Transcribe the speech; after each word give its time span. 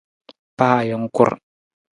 Pa 0.57 0.69
ajungkur! 0.81 1.29